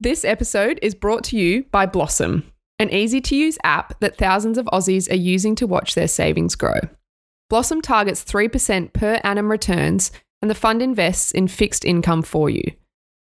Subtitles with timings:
[0.00, 2.44] This episode is brought to you by Blossom,
[2.78, 6.54] an easy to use app that thousands of Aussies are using to watch their savings
[6.54, 6.78] grow.
[7.50, 12.62] Blossom targets 3% per annum returns, and the fund invests in fixed income for you.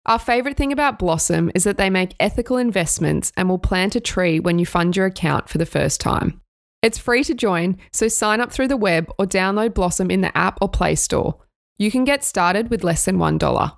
[0.05, 3.99] Our favourite thing about Blossom is that they make ethical investments and will plant a
[3.99, 6.39] tree when you fund your account for the first time.
[6.81, 10.37] It's free to join, so sign up through the web or download Blossom in the
[10.37, 11.41] app or Play Store.
[11.77, 13.77] You can get started with less than $1.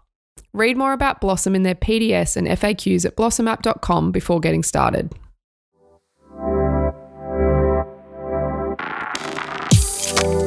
[0.55, 5.11] Read more about Blossom in their PDS and FAQs at blossomapp.com before getting started.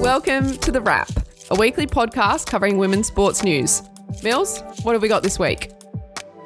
[0.01, 1.11] Welcome to The Wrap,
[1.51, 3.83] a weekly podcast covering women's sports news.
[4.23, 5.73] Mills, what have we got this week?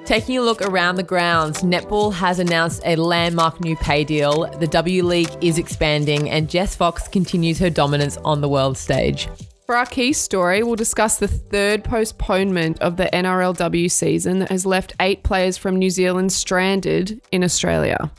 [0.07, 4.51] Taking a look around the grounds, netball has announced a landmark new pay deal.
[4.59, 9.29] The W League is expanding, and Jess Fox continues her dominance on the world stage.
[9.73, 14.67] For our key story, we'll discuss the third postponement of the NRLW season that has
[14.67, 18.13] left eight players from New Zealand stranded in Australia.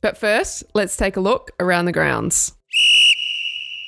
[0.00, 2.56] But first, let's take a look around the grounds.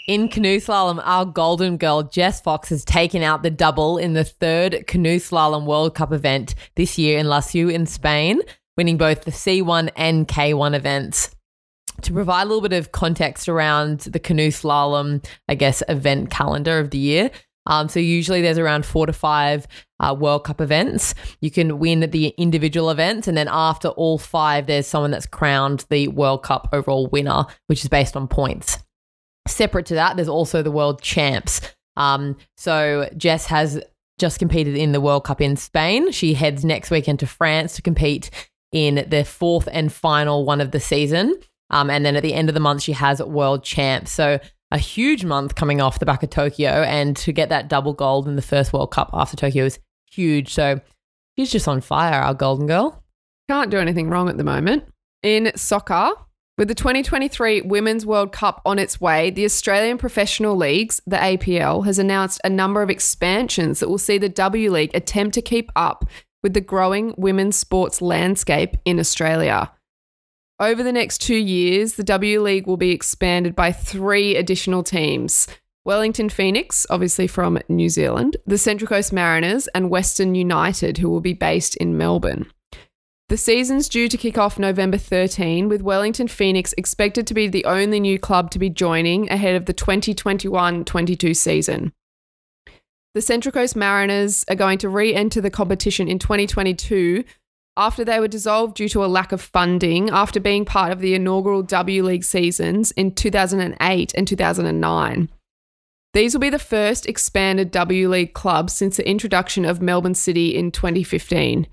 [0.06, 4.22] In canoe slalom, our golden girl Jess Fox has taken out the double in the
[4.22, 8.40] third canoe slalom World Cup event this year in La in Spain,
[8.76, 11.34] winning both the C1 and K1 events
[12.02, 16.78] to provide a little bit of context around the canoe slalom, I guess, event calendar
[16.78, 17.30] of the year.
[17.66, 19.66] Um, so usually there's around four to five
[20.00, 21.14] uh, World Cup events.
[21.40, 25.84] You can win the individual events, and then after all five, there's someone that's crowned
[25.90, 28.78] the World Cup overall winner, which is based on points.
[29.46, 31.60] Separate to that, there's also the World Champs.
[31.96, 33.82] Um, so Jess has
[34.18, 36.12] just competed in the World Cup in Spain.
[36.12, 38.30] She heads next weekend to France to compete
[38.72, 41.34] in the fourth and final one of the season.
[41.70, 44.08] Um, and then at the end of the month, she has world champ.
[44.08, 44.38] So
[44.70, 46.68] a huge month coming off the back of Tokyo.
[46.68, 49.78] And to get that double gold in the first World Cup after Tokyo is
[50.10, 50.52] huge.
[50.52, 50.80] So
[51.36, 53.02] she's just on fire, our golden girl.
[53.48, 54.84] Can't do anything wrong at the moment.
[55.22, 56.10] In soccer,
[56.56, 61.84] with the 2023 Women's World Cup on its way, the Australian Professional Leagues, the APL,
[61.84, 65.70] has announced a number of expansions that will see the W League attempt to keep
[65.74, 66.04] up
[66.42, 69.72] with the growing women's sports landscape in Australia.
[70.60, 75.48] Over the next two years, the W League will be expanded by three additional teams
[75.86, 81.22] Wellington Phoenix, obviously from New Zealand, the Central Coast Mariners, and Western United, who will
[81.22, 82.46] be based in Melbourne.
[83.30, 87.64] The season's due to kick off November 13, with Wellington Phoenix expected to be the
[87.64, 91.94] only new club to be joining ahead of the 2021 22 season.
[93.14, 97.24] The Central Coast Mariners are going to re enter the competition in 2022
[97.76, 101.14] after they were dissolved due to a lack of funding after being part of the
[101.14, 105.30] inaugural W League seasons in 2008 and 2009.
[106.12, 110.54] These will be the first expanded W League clubs since the introduction of Melbourne City
[110.54, 111.68] in 2015.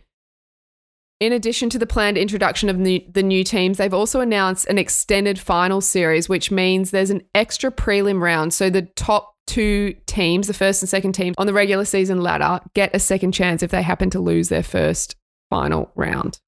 [1.19, 4.78] In addition to the planned introduction of the, the new teams, they've also announced an
[4.78, 8.53] extended final series, which means there's an extra prelim round.
[8.53, 12.63] So the top two teams, the first and second team on the regular season ladder,
[12.75, 15.16] get a second chance if they happen to lose their first
[15.50, 16.40] final round.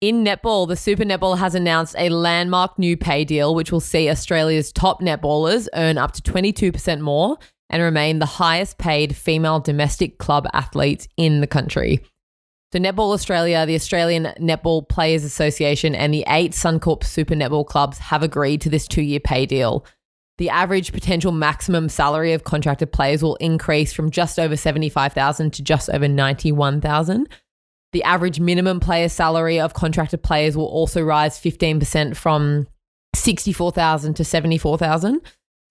[0.00, 4.08] In netball, the Super Netball has announced a landmark new pay deal, which will see
[4.08, 7.36] Australia's top netballers earn up to 22% more
[7.68, 12.00] and remain the highest paid female domestic club athletes in the country.
[12.72, 17.98] So, Netball Australia, the Australian Netball Players Association, and the eight Suncorp Super Netball clubs
[17.98, 19.84] have agreed to this two year pay deal.
[20.38, 25.62] The average potential maximum salary of contracted players will increase from just over 75,000 to
[25.62, 27.28] just over 91,000
[27.92, 32.66] the average minimum player salary of contracted players will also rise 15% from
[33.14, 35.20] 64,000 to 74,000.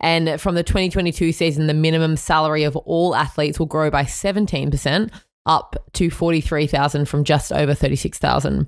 [0.01, 5.11] And from the 2022 season, the minimum salary of all athletes will grow by 17%,
[5.45, 8.67] up to 43,000 from just over 36,000.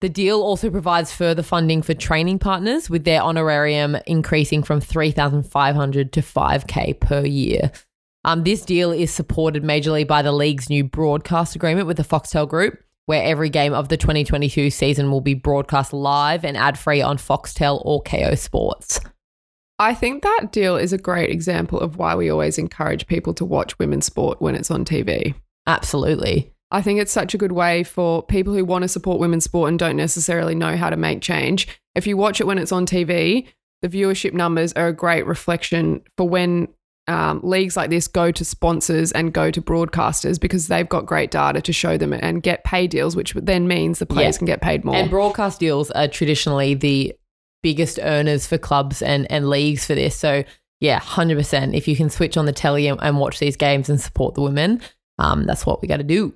[0.00, 6.12] The deal also provides further funding for training partners, with their honorarium increasing from 3,500
[6.12, 7.70] to 5k per year.
[8.24, 12.48] Um, this deal is supported majorly by the league's new broadcast agreement with the Foxtel
[12.48, 17.02] Group, where every game of the 2022 season will be broadcast live and ad free
[17.02, 19.00] on Foxtel or Kayo Sports.
[19.78, 23.44] I think that deal is a great example of why we always encourage people to
[23.44, 25.34] watch women's sport when it's on TV.
[25.66, 26.52] Absolutely.
[26.70, 29.70] I think it's such a good way for people who want to support women's sport
[29.70, 31.66] and don't necessarily know how to make change.
[31.96, 33.48] If you watch it when it's on TV,
[33.82, 36.68] the viewership numbers are a great reflection for when
[37.08, 41.30] um, leagues like this go to sponsors and go to broadcasters because they've got great
[41.30, 44.38] data to show them and get pay deals, which then means the players yeah.
[44.38, 44.94] can get paid more.
[44.94, 47.14] And broadcast deals are traditionally the
[47.62, 50.16] biggest earners for clubs and, and leagues for this.
[50.16, 50.44] So,
[50.80, 51.76] yeah, 100%.
[51.76, 54.42] If you can switch on the telly and, and watch these games and support the
[54.42, 54.80] women,
[55.18, 56.34] um, that's what we got to do.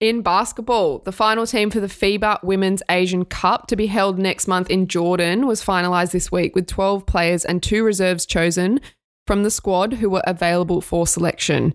[0.00, 4.46] In basketball, the final team for the FIBA Women's Asian Cup to be held next
[4.46, 8.80] month in Jordan was finalised this week with 12 players and two reserves chosen
[9.28, 11.74] from the squad who were available for selection.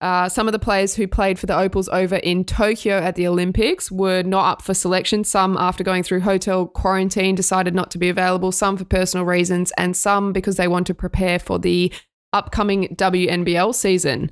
[0.00, 3.26] Uh, some of the players who played for the Opals over in Tokyo at the
[3.26, 5.24] Olympics were not up for selection.
[5.24, 9.72] Some, after going through hotel quarantine, decided not to be available, some for personal reasons,
[9.76, 11.92] and some because they want to prepare for the
[12.32, 14.30] upcoming WNBL season.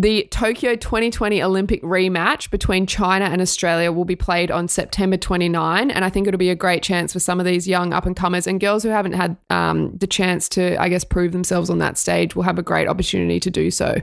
[0.00, 5.90] The Tokyo 2020 Olympic rematch between China and Australia will be played on September 29,
[5.90, 8.16] and I think it'll be a great chance for some of these young up and
[8.16, 11.80] comers and girls who haven't had um, the chance to, I guess, prove themselves on
[11.80, 13.96] that stage will have a great opportunity to do so.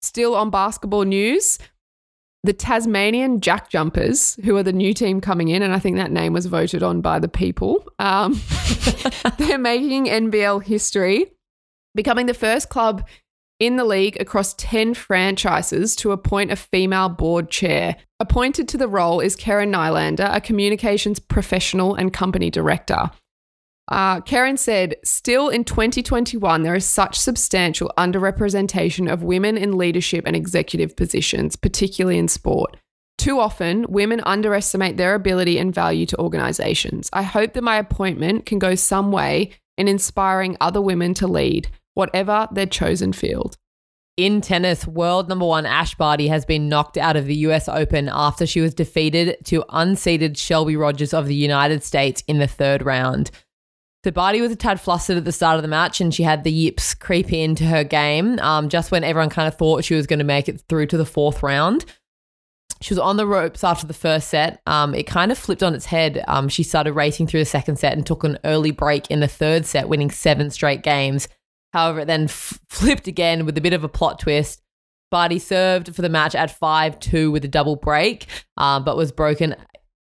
[0.00, 1.58] Still on basketball news,
[2.42, 6.10] the Tasmanian Jack Jumpers, who are the new team coming in, and I think that
[6.10, 7.84] name was voted on by the people.
[7.98, 8.40] Um,
[9.36, 11.26] they're making NBL history,
[11.94, 13.06] becoming the first club
[13.62, 17.96] in the league across 10 franchises to appoint a female board chair.
[18.18, 23.12] Appointed to the role is Karen Nylander, a communications professional and company director.
[23.86, 30.24] Uh, Karen said, still in 2021, there is such substantial underrepresentation of women in leadership
[30.26, 32.76] and executive positions, particularly in sport.
[33.16, 37.08] Too often, women underestimate their ability and value to organizations.
[37.12, 41.68] I hope that my appointment can go some way in inspiring other women to lead,
[41.94, 43.56] whatever their chosen field.
[44.18, 48.10] In tennis, world number one Ash Barty has been knocked out of the US Open
[48.12, 52.82] after she was defeated to unseeded Shelby Rogers of the United States in the third
[52.82, 53.30] round.
[54.02, 56.44] The Barty was a tad flustered at the start of the match and she had
[56.44, 60.06] the yips creep into her game um, just when everyone kind of thought she was
[60.06, 61.84] going to make it through to the fourth round.
[62.82, 64.60] She was on the ropes after the first set.
[64.66, 66.22] Um, it kind of flipped on its head.
[66.26, 69.28] Um, she started racing through the second set and took an early break in the
[69.28, 71.28] third set, winning seven straight games.
[71.72, 74.62] However, it then f- flipped again with a bit of a plot twist.
[75.10, 78.26] Barty served for the match at 5 2 with a double break,
[78.56, 79.54] uh, but was broken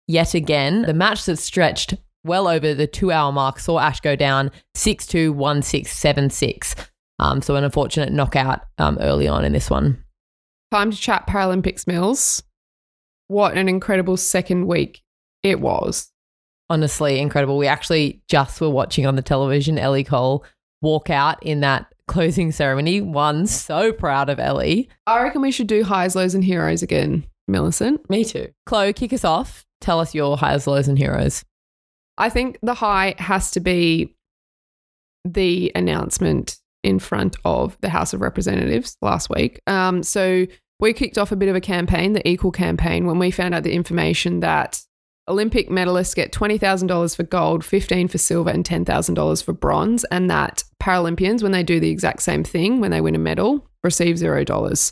[0.07, 0.83] yet again.
[0.83, 5.05] The match that stretched well over the two hour mark saw Ash go down 6
[5.07, 6.75] 2 1 6 7 6.
[7.17, 10.03] Um, so, an unfortunate knockout um, early on in this one.
[10.71, 12.43] Time to chat Paralympics, Mills.
[13.27, 15.01] What an incredible second week
[15.41, 16.11] it was.
[16.69, 17.57] Honestly, incredible.
[17.57, 20.43] We actually just were watching on the television Ellie Cole
[20.85, 23.01] walk out in that closing ceremony.
[23.01, 24.87] One, so proud of Ellie.
[25.07, 28.07] I reckon we should do highs, lows, and heroes again, Millicent.
[28.09, 28.49] Me too.
[28.67, 29.65] Chloe, kick us off.
[29.81, 31.43] Tell us your highs, lows, and heroes.
[32.17, 34.15] I think the high has to be
[35.25, 39.59] the announcement in front of the House of Representatives last week.
[39.65, 40.45] Um, so
[40.79, 43.63] we kicked off a bit of a campaign, the Equal campaign, when we found out
[43.63, 44.83] the information that
[45.27, 50.63] Olympic medalists get $20,000 for gold, 15 for silver and $10,000 for bronze and that
[50.81, 54.91] Paralympians when they do the exact same thing when they win a medal receive $0.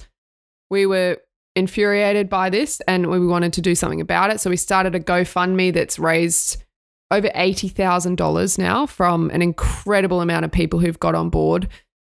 [0.69, 1.17] We were
[1.55, 4.39] infuriated by this and we wanted to do something about it.
[4.39, 6.63] So we started a GoFundMe that's raised
[7.11, 11.67] over $80,000 now from an incredible amount of people who've got on board.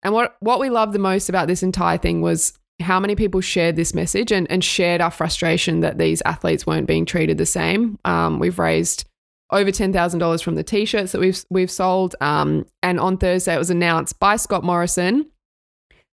[0.03, 3.41] And what, what we loved the most about this entire thing was how many people
[3.41, 7.45] shared this message and, and shared our frustration that these athletes weren't being treated the
[7.45, 7.99] same.
[8.05, 9.06] Um, we've raised
[9.49, 12.15] over $10,000 from the t-shirts that we've, we've sold.
[12.19, 15.31] Um, and on Thursday, it was announced by Scott Morrison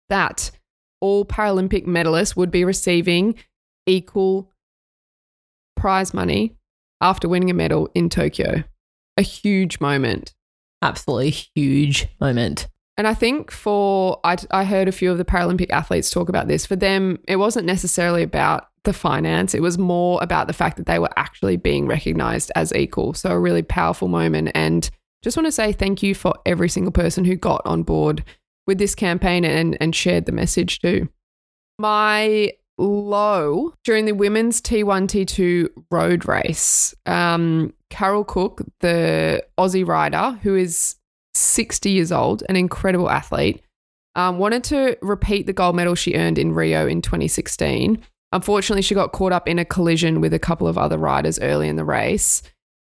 [0.09, 0.51] that
[1.01, 3.35] all Paralympic medalists would be receiving
[3.85, 4.51] equal
[5.75, 6.55] prize money
[7.01, 8.63] after winning a medal in Tokyo.
[9.17, 10.33] A huge moment.
[10.81, 12.67] Absolutely huge moment.
[12.97, 16.47] And I think for, I, I heard a few of the Paralympic athletes talk about
[16.47, 16.65] this.
[16.65, 20.85] For them, it wasn't necessarily about the finance, it was more about the fact that
[20.85, 23.13] they were actually being recognized as equal.
[23.13, 24.51] So, a really powerful moment.
[24.55, 24.89] And
[25.23, 28.23] just want to say thank you for every single person who got on board
[28.67, 31.09] with this campaign and, and shared the message too.
[31.77, 36.95] My low during the women's T1 T2 road race.
[37.05, 40.95] Um, Carol Cooke, the Aussie rider, who is
[41.33, 43.61] 60 years old, an incredible athlete,
[44.15, 48.01] um, wanted to repeat the gold medal she earned in Rio in 2016.
[48.31, 51.67] Unfortunately, she got caught up in a collision with a couple of other riders early
[51.67, 52.41] in the race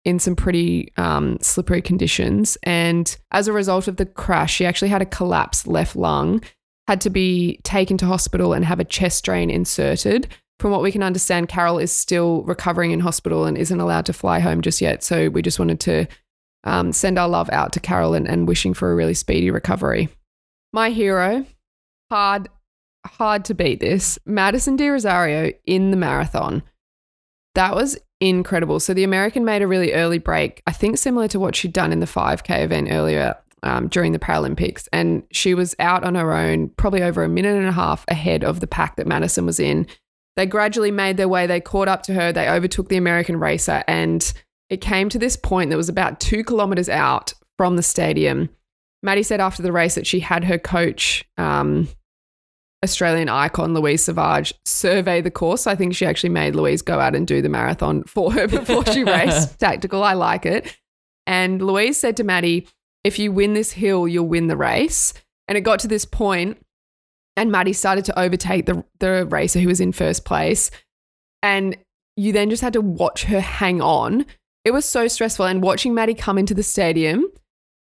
[0.05, 2.57] in some pretty um, slippery conditions.
[2.63, 6.43] And as a result of the crash, she actually had a collapsed left lung
[6.89, 10.27] had to be taken to hospital and have a chest drain inserted.
[10.59, 14.13] From what we can understand, Carol is still recovering in hospital and isn't allowed to
[14.13, 15.05] fly home just yet.
[15.05, 16.09] So we just wanted to
[16.65, 20.09] um, send our love out to Carol and, and wishing for a really speedy recovery.
[20.73, 21.47] My hero,
[22.11, 22.49] hard,
[23.07, 24.19] hard to beat this.
[24.27, 26.63] Madison de Rozario in the marathon.
[27.55, 28.81] That was incredible.
[28.81, 31.93] So the American made a really early break, I think similar to what she'd done
[31.93, 34.89] in the 5K event earlier um, during the Paralympics.
[34.93, 38.45] And she was out on her own, probably over a minute and a half ahead
[38.45, 39.87] of the pack that Madison was in.
[40.37, 43.83] They gradually made their way, they caught up to her, they overtook the American racer,
[43.89, 44.33] and
[44.69, 48.49] it came to this point that was about two kilometers out from the stadium.
[49.03, 51.89] Maddie said after the race that she had her coach, um,
[52.83, 55.67] Australian icon Louise Savage, survey the course.
[55.67, 58.85] I think she actually made Louise go out and do the marathon for her before
[58.87, 59.59] she raced.
[59.59, 60.77] Tactical, I like it.
[61.27, 62.67] And Louise said to Maddie,
[63.05, 65.13] if you win this hill, you'll win the race.
[65.49, 66.59] And it got to this point,
[67.37, 70.71] and Maddie started to overtake the, the racer who was in first place.
[71.43, 71.77] And
[72.17, 74.27] you then just had to watch her hang on.
[74.65, 75.47] It was so stressful.
[75.47, 77.27] And watching Maddie come into the stadium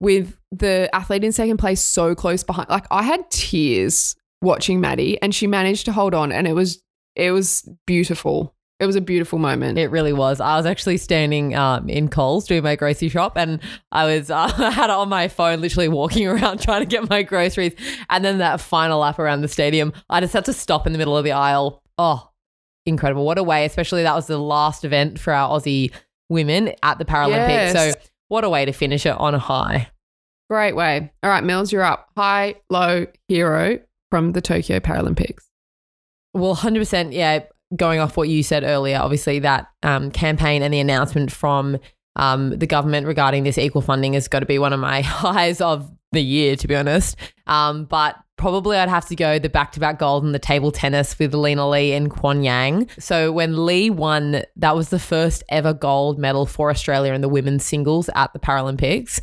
[0.01, 5.21] with the athlete in second place so close behind, like I had tears watching Maddie,
[5.23, 6.83] and she managed to hold on, and it was
[7.15, 8.55] it was beautiful.
[8.79, 9.79] It was a beautiful moment.
[9.79, 10.39] It really was.
[10.39, 14.53] I was actually standing um, in Coles doing my grocery shop, and I was uh,
[14.59, 17.75] I had it on my phone, literally walking around trying to get my groceries.
[18.11, 20.99] And then that final lap around the stadium, I just had to stop in the
[20.99, 21.83] middle of the aisle.
[21.99, 22.31] Oh,
[22.85, 23.25] incredible!
[23.25, 23.65] What a way!
[23.65, 25.93] Especially that was the last event for our Aussie
[26.29, 27.75] women at the Paralympics.
[27.75, 27.95] Yes.
[27.95, 29.89] So what a way to finish it on a high.
[30.51, 31.11] Great way.
[31.23, 32.09] All right, Mills, you're up.
[32.17, 35.45] High, low, hero from the Tokyo Paralympics.
[36.35, 37.45] Well, 100%, yeah,
[37.75, 41.79] going off what you said earlier, obviously that um, campaign and the announcement from
[42.17, 45.61] um, the government regarding this equal funding has got to be one of my highs
[45.61, 47.17] of the year, to be honest.
[47.47, 50.71] Um, but probably I'd have to go the back to back gold in the table
[50.71, 52.89] tennis with Lina Lei and Qian Yang.
[52.99, 57.29] So when Lee won, that was the first ever gold medal for Australia in the
[57.29, 59.21] women's singles at the Paralympics.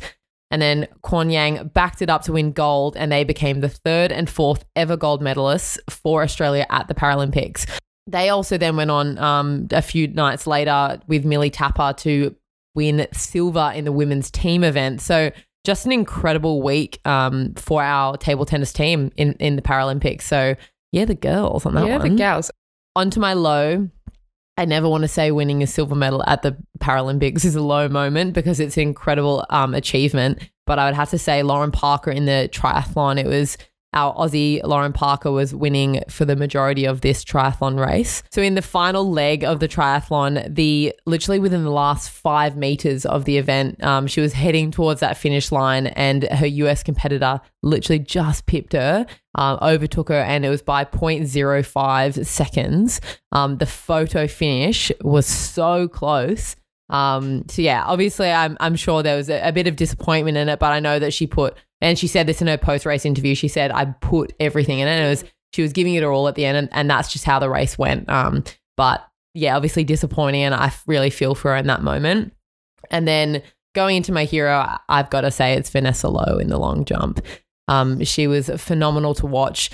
[0.54, 4.12] And then Qian Yang backed it up to win gold, and they became the third
[4.12, 7.68] and fourth ever gold medalists for Australia at the Paralympics.
[8.06, 12.36] They also then went on um, a few nights later with Millie Tapper to
[12.76, 15.00] win silver in the women's team event.
[15.00, 15.32] So
[15.64, 20.22] just an incredible week um, for our table tennis team in, in the Paralympics.
[20.22, 20.54] So
[20.92, 22.10] yeah, the girls on that yeah, one.
[22.10, 22.52] the gals.
[22.94, 23.88] Onto my low.
[24.56, 27.88] I never want to say winning a silver medal at the Paralympics is a low
[27.88, 30.38] moment because it's an incredible um, achievement.
[30.64, 33.58] But I would have to say Lauren Parker in the triathlon, it was
[33.94, 38.22] our Aussie Lauren Parker was winning for the majority of this triathlon race.
[38.30, 43.06] So in the final leg of the triathlon, the literally within the last five meters
[43.06, 47.40] of the event, um, she was heading towards that finish line, and her US competitor
[47.62, 53.00] literally just pipped her, um, overtook her, and it was by 0.05 seconds.
[53.32, 56.56] Um, the photo finish was so close.
[56.90, 60.48] Um, so yeah, obviously, I'm I'm sure there was a, a bit of disappointment in
[60.48, 63.04] it, but I know that she put and she said this in her post race
[63.04, 63.34] interview.
[63.34, 64.92] She said, I put everything in it.
[64.92, 66.56] And it was, she was giving it her all at the end.
[66.56, 68.08] And, and that's just how the race went.
[68.08, 68.42] Um,
[68.74, 70.42] but yeah, obviously disappointing.
[70.42, 72.32] And I really feel for her in that moment.
[72.90, 73.42] And then
[73.74, 77.20] going into my hero, I've got to say it's Vanessa Low in the long jump.
[77.68, 79.68] Um, she was phenomenal to watch.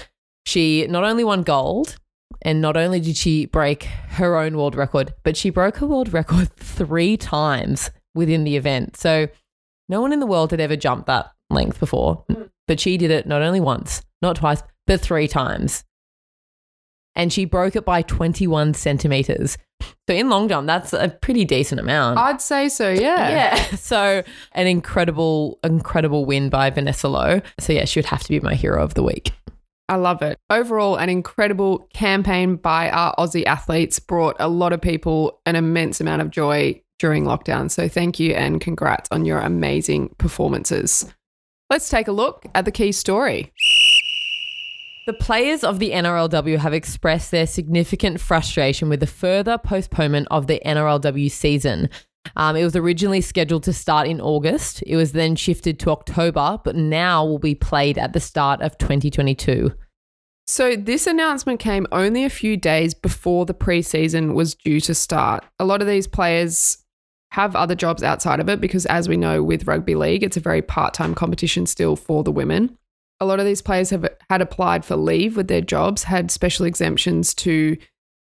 [0.46, 1.96] She not only won gold,
[2.42, 6.12] and not only did she break her own world record, but she broke her world
[6.12, 8.96] record three times within the event.
[8.96, 9.28] So
[9.88, 12.42] no one in the world had ever jumped that length before, hmm.
[12.66, 15.84] but she did it not only once, not twice, but three times.
[17.16, 19.58] And she broke it by 21 centimeters.
[20.08, 22.18] So in long jump, that's a pretty decent amount.
[22.18, 23.00] I'd say so, yeah.
[23.30, 23.54] yeah.
[23.76, 24.22] So
[24.52, 27.40] an incredible, incredible win by Vanessa Low.
[27.58, 29.32] So yeah, she would have to be my hero of the week.
[29.90, 30.38] I love it.
[30.50, 36.00] Overall, an incredible campaign by our Aussie athletes brought a lot of people an immense
[36.00, 37.68] amount of joy during lockdown.
[37.68, 41.12] So thank you and congrats on your amazing performances.
[41.70, 43.52] Let's take a look at the key story.
[45.06, 50.46] The players of the NRLW have expressed their significant frustration with the further postponement of
[50.46, 51.88] the NRLW season.
[52.36, 54.82] Um, it was originally scheduled to start in August.
[54.86, 58.76] It was then shifted to October, but now will be played at the start of
[58.78, 59.72] 2022.
[60.46, 65.44] So, this announcement came only a few days before the preseason was due to start.
[65.60, 66.78] A lot of these players
[67.32, 70.40] have other jobs outside of it because, as we know, with rugby league, it's a
[70.40, 72.76] very part time competition still for the women.
[73.20, 76.66] A lot of these players have had applied for leave with their jobs, had special
[76.66, 77.76] exemptions to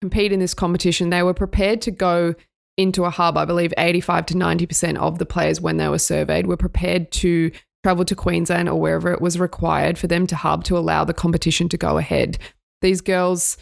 [0.02, 1.10] compete in this competition.
[1.10, 2.34] They were prepared to go
[2.76, 3.36] into a hub.
[3.36, 7.50] I believe 85 to 90% of the players, when they were surveyed, were prepared to
[7.82, 11.14] travel to Queensland or wherever it was required for them to hub to allow the
[11.14, 12.38] competition to go ahead.
[12.82, 13.56] These girls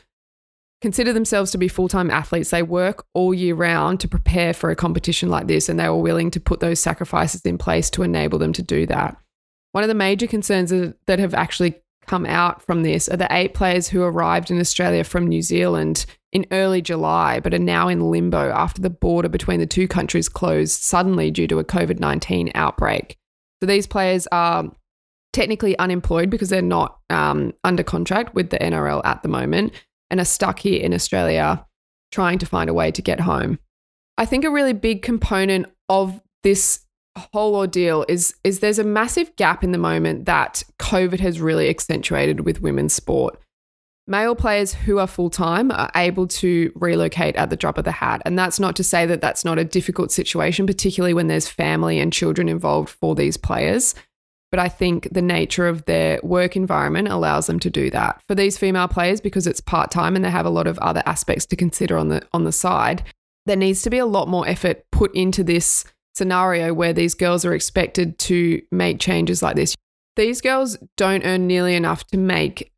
[0.81, 2.51] consider themselves to be full time athletes.
[2.51, 5.97] They work all year round to prepare for a competition like this, and they were
[5.97, 9.17] willing to put those sacrifices in place to enable them to do that.
[9.73, 13.55] One of the major concerns that have actually come out from this are the eight
[13.55, 18.11] players who arrived in Australia from New Zealand in early July, but are now in
[18.11, 22.51] limbo after the border between the two countries closed suddenly due to a COVID 19
[22.55, 23.17] outbreak.
[23.61, 24.65] So these players are
[25.33, 29.73] technically unemployed because they're not um, under contract with the NRL at the moment.
[30.11, 31.65] and are stuck here in Australia
[32.11, 33.59] trying to find a way to get home.
[34.17, 36.81] I think a really big component of this
[37.19, 41.69] whole ordeal is is there's a massive gap in the moment that COVID has really
[41.69, 43.39] accentuated with women's sport.
[44.07, 47.93] Male players who are full time are able to relocate at the drop of the
[47.93, 48.23] hat.
[48.25, 52.01] And that's not to say that that's not a difficult situation, particularly when there's family
[52.01, 53.95] and children involved for these players.
[54.51, 58.23] But I think the nature of their work environment allows them to do that.
[58.27, 61.03] For these female players, because it's part time and they have a lot of other
[61.05, 63.03] aspects to consider on the on the side,
[63.45, 65.85] there needs to be a lot more effort put into this
[66.19, 69.75] scenario where these girls are expected to make changes like this.
[70.17, 72.73] These girls don't earn nearly enough to make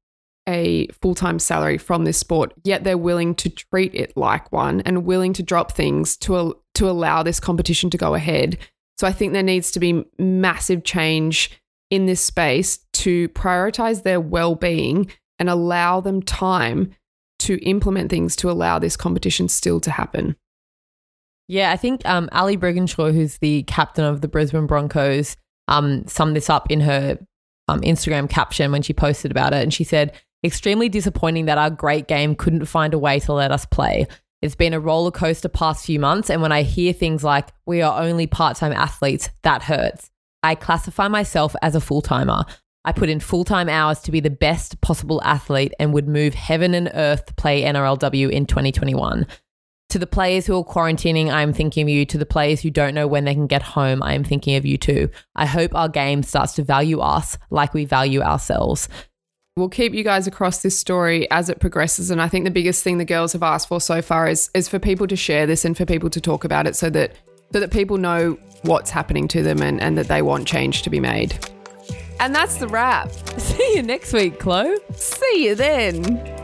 [0.49, 4.81] a full time salary from this sport, yet they're willing to treat it like one
[4.83, 8.59] and willing to drop things to, to allow this competition to go ahead.
[8.99, 11.51] So I think there needs to be massive change
[11.91, 16.95] in this space to prioritize their well being and allow them time
[17.41, 20.37] to implement things to allow this competition still to happen.
[21.51, 26.37] Yeah, I think um, Ali Brigginshaw, who's the captain of the Brisbane Broncos, um, summed
[26.37, 27.19] this up in her
[27.67, 29.61] um, Instagram caption when she posted about it.
[29.61, 30.13] And she said,
[30.45, 34.07] Extremely disappointing that our great game couldn't find a way to let us play.
[34.41, 37.83] It's been a roller coaster past few months, and when I hear things like we
[37.83, 40.09] are only part time athletes, that hurts.
[40.45, 42.45] I classify myself as a full timer.
[42.85, 46.35] I put in full time hours to be the best possible athlete and would move
[46.35, 49.27] heaven and earth to play NRLW in 2021.
[49.91, 52.07] To the players who are quarantining, I am thinking of you.
[52.07, 54.65] To the players who don't know when they can get home, I am thinking of
[54.65, 55.11] you too.
[55.35, 58.89] I hope our game starts to value us like we value ourselves.
[59.57, 62.11] We'll keep you guys across this story as it progresses.
[62.13, 64.69] And I think the biggest thing the girls have asked for so far is is
[64.69, 67.17] for people to share this and for people to talk about it so that
[67.53, 70.91] so that people know what's happening to them and, and that they want change to
[70.91, 71.37] be made.
[72.21, 73.11] And that's the wrap.
[73.39, 74.77] See you next week, Chloe.
[74.95, 76.40] See you then.